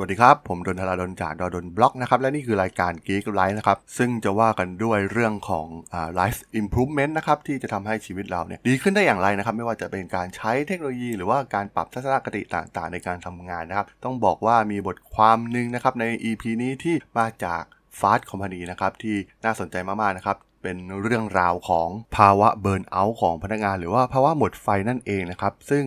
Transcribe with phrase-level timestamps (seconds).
[0.00, 16.04] สวัสดีครับ ผมดนทราดนจากดนบล็อกนะครับ และนี่คือรายการ Geek Life นะครับ ซึ่งจะว่ากันด้วยเรื่องของอ life improvement นะครับ ที่จะทำให้ชีวิตเราเนี่ยดีขึ้นได้อย่างไรนะครับ ไม่ว่าจะเป็นการใช้เทคโนโลยี หรือว่าการปรับทัศนคติต่างๆ ในการทำงานนะครับ ต้องบอกว่ามีบทความหนึ่งนะครับใน
[16.24, 17.62] EP นี้ที่มาจาก
[18.00, 25.82] Fast Company นะครับที่น่าสนใจมากๆนะครับ เป็นเรื่องราวของภาวะเบิร์นเอาท์ของพนักงาน หรือว่าภาวะหมดไฟนั่นเองนะครับ ซึ่ง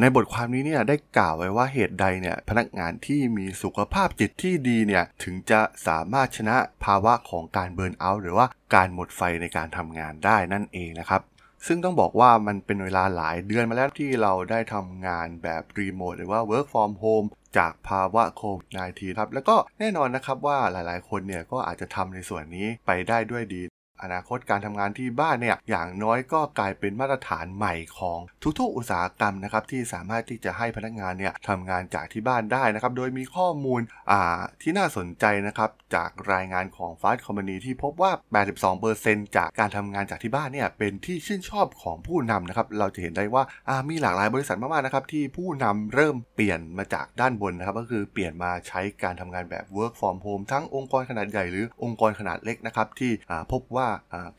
[0.00, 11.22] ในบทความนี้เนี่ยได้กล่าวไว้ว่าเหตุใดเนี่ยพนักงานที่มีสุขภาพจิตที่ดีเนี่ยถึงจะสามารถชนะภาวะของการเบิร์นเอาท์หรือว่าการหมดไฟในการทำงานได้นั่นเองนะครับ
[11.66, 17.28] ซึ่งต้องบอกว่ามันเป็นเวลาหลายเดือนมาแล้วที่เราได้ทำงานแบบรีโมทหรือว่า work from home
[17.58, 23.62] จากภาวะโควิด -19 ครับ แล้วก็แน่นอนนะครับว่าหลายๆ คนเนี่ยก็อาจจะทำในส่วนนี้ไปได้ด้วยดี
[24.04, 28.18] อนาคตการทำงานที่บ้านเนี่ยอย่างน้อยก็กลายเป็นมาตรฐานใหม่ของ
[28.58, 38.12] ทุกๆอุตสาหกรรมนะครับที่สามารถที่จะให้พนักงานเนี่ยทำงานจากที่บ้านได้นะครับโดยมีข้อมูลอ่าที่น่าสนใจนะครับจากรายงานของ Fast Company ที่พบว่า
[38.74, 53.88] 82%จากการทำงานจากที่บ้านเนี่ยเป็นที่ชื่นชอบของผู้นำนะครับเราจะเห็นได้ว่าอ่ามีหลากหลายบริษัทมากๆนะครับที่ผู้นำเริ่มเปลี่ยนมาจากด้านบนนะครับก็คือเปลี่ยนมาใช้การทำงานแบบ work from home ทั้งองค์กรขนาดใหญ่หรือองค์กรขนาดเล็กนะครับที่อ่าพบว่า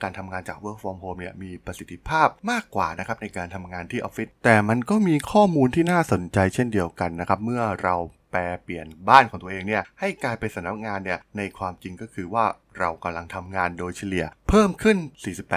[0.02, 7.96] การทำงานจาก work from home เนี่ยมีประสิทธิภาพมากกว่านะครับในการทำงานที่ออฟฟิศแต่มันก็มีข้อมูลที่น่าสนใจเช่นเดียวกันนะครับ เมื่อเรา
[8.36, 12.46] ปลเปลี่ยนบ้านของตัวเองเนี่ยให้กลายเป็นสำนักงานเนี่ยในความจริงก็คือว่า
[12.80, 14.98] เรากำลังทำงานโดยเฉลี่ย เพิ่มขึ้น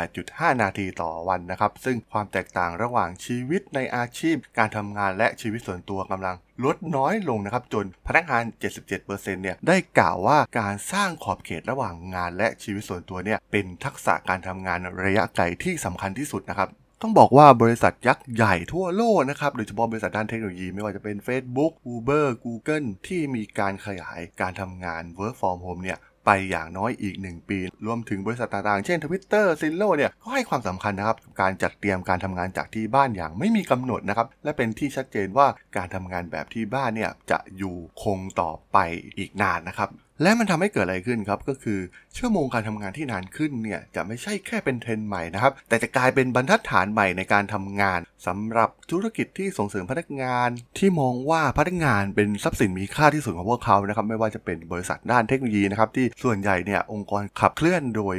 [0.00, 8.44] 48.5 นาทีต่อวันนะครับ ซึ่งความแตกต่างระหว่างชีวิตในอาชีพ การทำงานและชีวิตส่วนตัวกำลังลดน้อยลงนะครับ จนพนักงาน
[8.92, 16.68] 77%เนี่ยได้กล่าวว่าการสร้างขอบเขตระหว่างงานและชีวิตส่วนตัวเนี่ยเป็นทักษะการทำงานระยะไกลที่สำคัญที่สุดนะครับ
[17.02, 29.46] ต้องบอกว่าบริษัทยักษ์ใหญ่ทั่วโลกนะครับ โดยเฉพาะบริษัทด้านเทคโนโลยีไม่ว่าจะเป็น Facebook Uber Google ที่มีการขยายการทำงาน Work from Home เนี่ยไปอย่างน้อยอีก 1 ปี รวมถึงบริษัทต่างๆ เช่น Twitter
[29.60, 38.78] z i l l o เนี่ย ก็ให้ความสำคัญนะครับกับ การจัดเตรียมการทำงานจากที่บ้านอย่างไม่มีกำหนดนะครับ และเป็นที่ชัดเจนว่าการทำงานแบบที่บ้านเนี่ย จะอยู่คงต่อไป
[39.18, 39.90] อีกนานนะครับ
[40.22, 41.78] และมันทำให้เกิดอะไรขึ้นครับก็คือ
[42.18, 58.16] ชั่วโมงการทำงานที่นานขึ้นเนี่ยจะไม่ใช่แค่เป็นเทรนด์ใหม่นะครับ แต่จะกลายเป็นบรรทัดฐานใหม่ในการทำงานสำหรับธุรกิจที่ส่งเสริมพนักงาน ที่มองว่าพนักงานเป็นทรัพย์สินมีค่าที่สุดของพวกเขานะครับไม่ว่าจะเป็นบริษัทด้านเทคโนโลยีนะครับที่ส่วนใหญ่เนี่ยองค์กรขับเคลื่อนโดย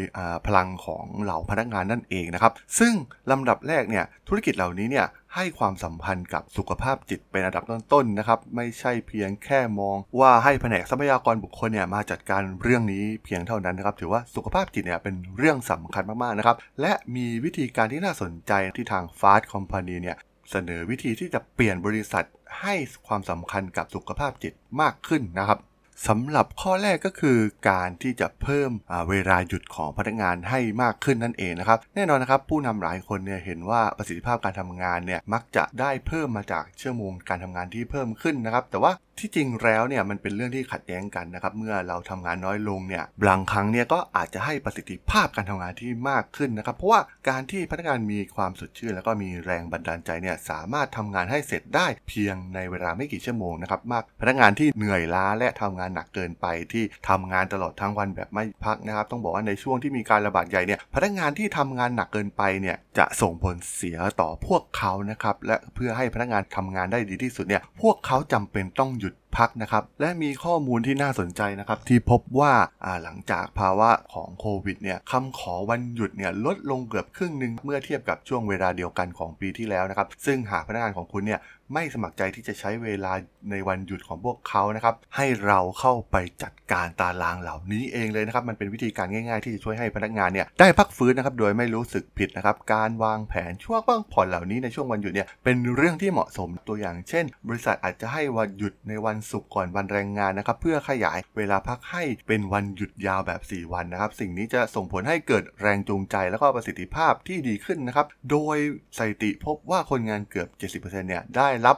[0.47, 2.93] พลังของเหล่าพนักงานนั่นเองนะครับซึ่ง
[3.31, 5.05] ลำดับแรกเนี่ยธุรกิจเหล่านี้เนี่ย
[5.35, 20.17] ให้ความสัมพันธ์กับสุขภาพจิตเป็นอันดับต้นๆนะครับ ไม่ใช่เพียงแค่มอง ว่าให้แผนกทรัพยากรบุคคลเนี่ยมาจัดการเรื่องนี้เพียงเท่านั้นนะครับ ถือว่าสุขภาพจิตเนี่ยเป็นเรื่องสำคัญมากๆนะครับ และมีวิธีการที่น่าสนใจที่ทาง Fast Company เนี่ย
[20.51, 22.25] เสนอวิธีที่จะเปลี่ยนบริษัท
[22.61, 22.73] ให้
[23.07, 25.59] ความสำคัญกับสุขภาพจิตมากขึ้นนะครับ
[26.07, 27.39] สำหรับข้อแรกก็คือ
[27.69, 28.71] การที่จะเพิ่ม
[29.09, 69.28] เวลาหยุดของพนักงานให้มากขึ้นนั่นเองนะครับ แน่นอนนะครับผู้นำหลายคนเนี่ยเห็นว่าประสิทธิภาพการทำงานเนี่ยมักจะได้เพิ่มมาจากชั่วโมงการทำงานที่เพิ่มขึ้นนะครับ แต่ว่า ที่จริงแล้วเนี่ยมันเป็นเรื่องที่ขัดแย้งกันนะครับ เมื่อเราทำงานน้อยลงเนี่ยบางครั้งเนี่ยก็อาจจะให้ประสิทธิภาพการทำงานที่มากขึ้นนะครับ เพราะว่าการที่พนักงานมีความสดชื่น แล้วก็มีแรงบันดาลใจเนี่ยสามารถทำงานให้เสร็จได้เพียงในเวลาไม่กี่ชั่วโมงนะครับมากพนักงานที่เหนื่อยล้าและทำงานหนักเกินไปที่ทำงานตลอดทั้งวันแบบไม่พักนะครับ ต้องบอกว่าในช่วงที่มีการระบาดใหญ่เนี่ยพนักงานที่ทำงานหนักเกินไปเนี่ยจะส่งผลเสียต่อพวกเขานะครับและเพื่อให้พนักงานทำงานได้ดีที่สุดเนี่ยพวกเขาจำเป็นต้องหยุด it.
[69.37, 81.39] พักนะครับ และมีข้อมูลที่น่าสนใจนะครับที่พบว่าาหลังจากภาวะของโควิดเนี่ยคำขอวันหยุดเนี่ยลดลงเกือบครึ่งหนึ่งเมื่อเทียบกับช่วงเวลาเดียวกันของปีที่แล้วนะครับ ซึ่งหากพนักงานของคุณเนี่ย
[81.73, 83.13] ไม่สมัครใจที่จะใช้เวลา
[83.51, 108.57] ในวันหยุดของพวกเขานะครับ ให้เราเข้าไปจัดการตารางเหล่านี้เองเลยนะครับ มันเป็นวิธีการง่ายๆ ที่จะช่วยให้พนักงานเนี่ยได้พักฟื้นนะครับ โดยไม่รู้สึกผิดนะครับ การวางแผนช่วงพักผ่อนเหล่านี้ในช่วงวันหยุดเนี่ยเป็นเรื่องที่เหมาะสมตัวอย่างเช่น บริษัทอาจจะให้วันหยุดในวันศุกร์ก่อนวันแรงงานนะครับเพื่อขยายเวลาพักให้เป็นวันหยุดยาวแบบ 4 วันนะครับ สิ่งนี้จะส่งผลให้เกิดแรงจูงใจแล้วก็ประสิทธิภาพที่ดีขึ้นนะครับ โดย
[108.97, 110.47] สถิติพบว่าคนงานเกือบ
[110.81, 111.77] 70%เนี่ยได้รับ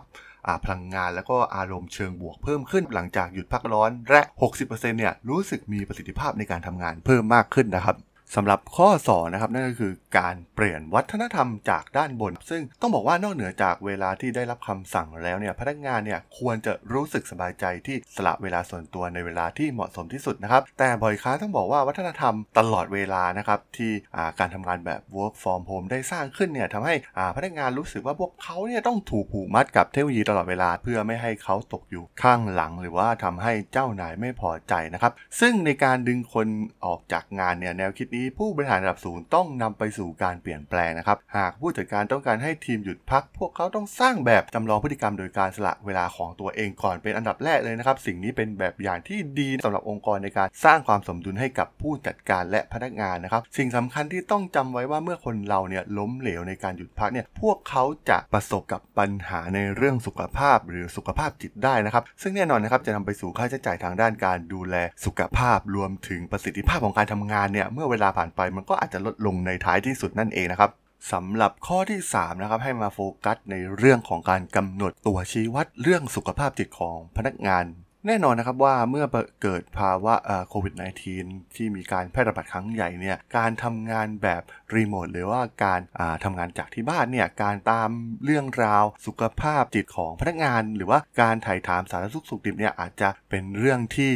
[0.63, 4.21] พลังงานแล้วก็อารมณ์เชิงบวกเพิ่มขึ้นหลังจากหยุดพักร้อนและ
[4.59, 7.95] 60%เนี่ยรู้สึกมีประสิทธิภาพในการทำงานเพิ่มมากขึ้นนะครับ
[8.35, 23.91] สำหรับข้อ2นะครับนั่นก็คือการเปลี่ยนวัฒนธรรมจากด้านบน ซึ่งต้องบอกว่านอกเหนือจากเวลาที่ได้รับคำสั่งแล้วเนี่ยพนักงานเนี่ยควรจะรู้สึกสบายใจที่สละเวลาส่วนตัวในเวลาที่เหมาะสมที่สุดนะครับแต่บ่อยครั้งต้องบอกว่าวัฒนธรรมตลอดเวลานะครับที่
[24.39, 26.95] การทำงานแบบ work from home ได้สร้างขึ้นเนี่ยทำให้
[27.35, 36.47] พนักงานรู้สึกว่าพวกเขาเนี่ยต้องถูกผูกมัดกับเทคโนโลยีตลอดเวลาเพื่อไม่ให้เขาตกอยู่ข้างหลัง หรือว่าทำให้เจ้านายไม่พอใจนะครับซึ่งในการดึงคน
[36.85, 64.75] ออกจากงานเนี่ยแนวคิดนี้ผู้บริหารระดับสูงต้องนำไปสู่การเปลี่ยนแปลงนะครับ หากผู้จัดการต้องการให้ทีมหยุดพัก พวกเขาต้องสร้างแบบจำลองพฤติกรรมโดยการสละเวลาของตัวเองก่อนเป็นอันดับแรกเลยนะครับ สิ่งนี้เป็นแบบอย่างที่ดีสำหรับองค์กรในการสร้างความสมดุลให้กับผู้จัดการและพนักงานนะครับ สิ่งสำคัญที่ต้องจำไว้ว่าเมื่อคนเราเนี่ยล้มเหลวในการหยุดพักเนี่ยพวกเขาจะประสบกับปัญหาในเรื่องสุขภาพหรือสุขภาพจิตได้นะครับ ซึ่งแน่นอนนะครับจะนำไปสู่ค่าใช้จ่ายทางด้านการดูแล
[65.05, 70.71] สุขภาพรวมถึงประสิทธิภาพของการทำงานเนี่ยเมื่อเวลาผ่านไป มันก็อาจจะลดลงในท้ายที่สุดนั่นเองนะครับ
[71.11, 77.65] สำหรับข้อที่3นะครับให้มาโฟกัสในเรื่องของการกำหนดตัวชี้วัดเรื่องสุขภาพจิตของพนักงาน
[78.07, 79.05] แน่นอนนะครับว่าเมื่อ
[79.41, 80.13] เกิดภาวะ
[80.49, 80.73] โควิด
[81.15, 84.41] -19 ที่มีการแพร่ระบาดครั้งใหญ่เนี่ยการทำงานแบบ
[84.75, 85.79] รีโมทหรือว่าการ
[86.23, 87.89] ทำงานจากที่บ้านเนี่ยการตาม
[88.25, 94.11] เรื่องราวสุขภาพจิตของพนักงาน หรือว่าการถ่ายถามสารสุขสุขดิบเนี่ยอาจจะเป็นเรื่องที่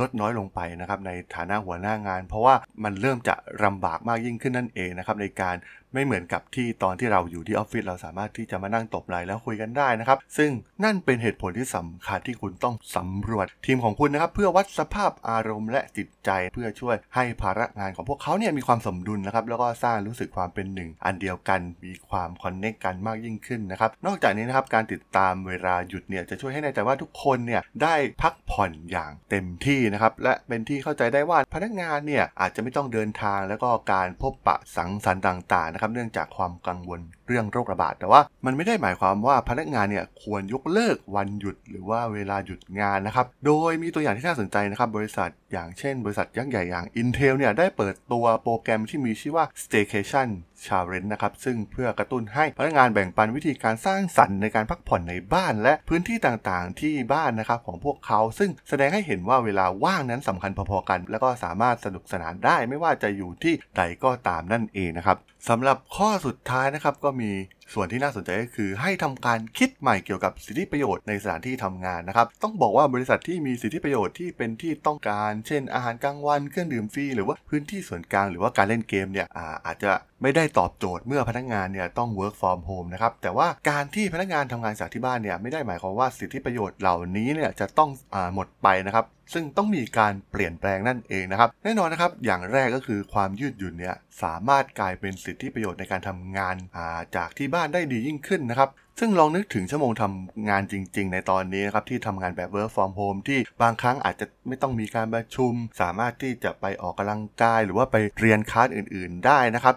[0.00, 2.54] ลดน้อยลงไปนะครับในฐานะหัวหน้างาน เพราะว่า
[2.84, 5.56] มันเริ่มจะลำบากมากยิ่งขึ้นนั่นเองนะครับในการ
[5.94, 10.50] ไม่เหมือนกับที่ตอนที่เราอยู่ที่ออฟฟิศเราสามารถที่จะมานั่งตบไหลแล้วคุยกันได้นะครับ ซึ่ง
[10.84, 50.28] นั่นเป็นเหตุผลที่สำคัญที่คุณต้องสำรวจทีมของคุณนะครับ เพื่อวัดสภาพอารมณ์และจิตใจ เพื่อช่วยให้ภาระงานของพวกเขาเนี่ยมีความสมดุลนะครับแล้วก็สร้างรู้สึกความเป็นหนึ่ง อันเดียวกันมีความคอนเนคกันมากยิ่งขึ้นนะครับนอกจากนี้นะครับการติดตามเวลาหยุดเนี่ยจะช่วยให้แน่ใจว่าทุกคนเนี่ยได้พัก ผ่อนอย่างเต็มที่นะครับ และเป็นที่เข้าใจได้ว่าพนักงานเนี่ยอาจจะไม่ต้องเดินทางแล้วก็การพบปะสังสรรค์ต่างๆนะครับ เนื่องจากความกังวล เรื่องโรคระบาด แต่ว่ามันไม่ได้หมายความว่าพนักงานเนี่ยควรยกเลิกวันหยุดหรือว่าเวลาหยุดงานนะครับ โดยมีตัวอย่างที่น่าสนใจนะครับบริษัทอย่างเช่น บริษัทยักษ์ใหญ่อย่าง Intel เนี่ยได้เปิดตัวโปรแกรมที่มีชื่อว่า Staycation
[50.64, 65.16] Challenge นะครับซึ่งเพื่อกระตุ้นให้พนักงานแบ่งปันวิธีการสร้างสรรค์ในการพักผ่อนในบ้าน และพื้นที่ต่างๆ ที่บ้านนะครับของพวกเขา ซึ่งแสดงให้เห็นว่าเวลาว่างนั้นสำคัญพอๆกัน แล้วก็สามารถสนุกสนานได้ไม่ว่าจะอยู่ที่ใดก็ตามนั่นเองนะครับ
[65.48, 67.30] สำหรับข้อสุดท้ายนะครับก็มี
[67.74, 79.90] ส่วนที่น่าสนใจก็คือให้ทำการคิดใหม่เกี่ยวกับสิทธิประโยชน์ในสถานที่ทำงานนะครับ ต้องบอกว่าบริษัทที่มีสิทธิประโยชน์ที่เป็นที่ต้องการ เช่น อาหารกลางวันเครื่องดื่มฟรีหรือว่าพื้นที่ส่วนกลางหรือว่าการเล่นเกมเนี่ยอาอาจจะ
[80.22, 98.70] ไม่ได้ตอบโจทย์เมื่อพนักงานเนี่ยต้อง work from home นะครับ แต่ว่าการที่พนักงานทำงานจากที่บ้านเนี่ยไม่ได้หมายความว่าสิทธิประโยชน์เหล่านี้เนี่ยจะต้องอหมดไปนะครับ ซึ่งต้องมีการเปลี่ยนแปลงนั่นเองนะครับ แน่นอนนะครับ อย่างแรกก็คือความยืดหยุ่นเนี่ยสามารถกลายเป็นสิทธิประโยชน์ในการทำงานาจากที่บ้านได้ดียิ่งขึ้นนะครับ
[99.00, 109.74] ซึ่งลองนึกถึงชั่วโมงทำงานจริง ๆ ในตอนนี้นะครับที่ทำงานแบบ work from home ที่บางครั้งอาจจะไม่ต้องมีการประชุม สามารถที่จะไปออกกำลังกาย หรือว่าไปเรียนคลาสอื่น ๆ ได้นะครับ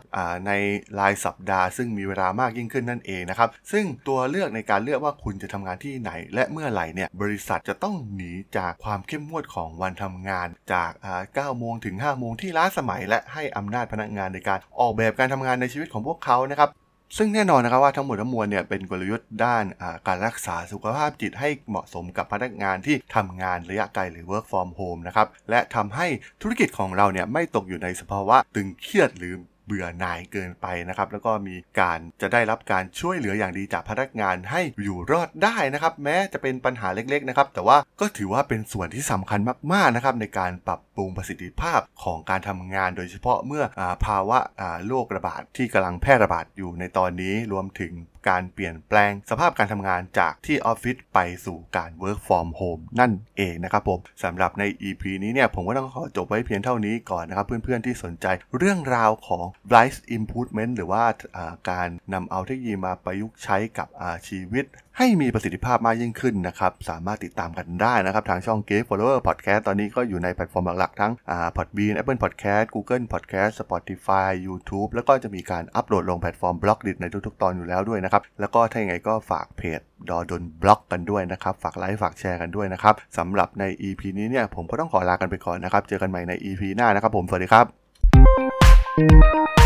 [0.48, 0.52] ใน
[1.00, 10.92] รายสัปดาห์ ซึ่งมีเวลามากยิ่งขึ้นนั่นเองนะครับซึ่งตัวเลือกในการเลือกว่าคุณจะทำงานที่ไหน และเมื่อไหร่เนี่ยบริษัทจะต้องหนีจากความเข้มงวดของวันทำงานจาก
[11.26, 16.72] 9โมงถึง5โมงที่ล้าสมัย และให้อำนาจพนักงานในการออกแบบการทำงานในชีวิตของพวกเขานะครับ
[17.18, 19.64] ซึ่งแน่นอนนะครับว่าทั้งหมดทั้งมวลเนี่ยเป็นกลยุทธ์ด้าน
[20.08, 26.08] การรักษาสุขภาพจิตให้เหมาะสมกับพนักงานที่ทำงานระยะไกลหรือ work from home นะครับและทำให้
[26.42, 29.34] ธุรกิจของเราเนี่ยไม่ตกอยู่ในสภาวะตึงเครียดหรือ
[29.72, 39.40] เบื่อหน่ายเกินไปนะครับแล้วก็มีการจะได้รับการช่วยเหลืออย่างดีจากพนักงานให้อยู่รอดได้นะครับ แม้จะเป็นปัญหาเล็กๆนะครับแต่ว่าก็ถือว่าเป็นส่วนที่สำคัญ
[39.74, 44.40] มากๆนะครับในการปรับปรุงประสิทธิภาพของการทำงาน โดยเฉพาะเมื่ออภาวะ
[44.88, 47.92] โรคระบาดที่กำลังแพร่ระบาดอยู่ในตอนนี้รวมถึง
[48.30, 58.26] การเปลี่ยนแปลงสภาพการทำงานจากที่ออฟฟิศไปสู่การ work from home นั่นเองนะครับผมสำหรับใน EP นี้เนี่ยผมก็ต้องขอจบไว้เพียงเท่านี้ก่อนนะครับ เพื่อนๆที่สนใจ
[58.58, 61.04] เรื่องราวของ Life Improvement หรือว่า
[61.72, 63.88] การนำเอาเทคโนโลยีมาประยุกต์ใช้กับ
[64.28, 64.66] ชีวิต
[64.98, 71.14] ให้มีประสิทธิภาพมากยิ่งขึ้นนะครับ สามารถติดตามกันได้นะครับ ทางช่อง Geek Forever Podcast ตอนนี้ก็อยู่ในแพลตฟอร์มหลักๆ ทั้ง
[71.58, 85.84] Podbean Apple Podcast Google Podcast Spotify YouTube แล้วก็จะมีการอัปโหลดลงแพลตฟอร์ม Blockdit ในทุกๆ ตอนอยู่แล้วด้วยนะครับ แล้วก็ถ้าอย่างไรก็ฝากเพจด.ดล็อกกันด้วยนะครับ ฝากไลค์ฝากแชร์กันด้วยนะครับสำหรับใน EP นี้เนี่ยผมก็ต้องขอลากันไปก่อนนะครับ
[85.88, 87.62] เจอกันใหม่ใน EP หน้านะครับผมสวัสดีครั
[89.58, 89.61] บ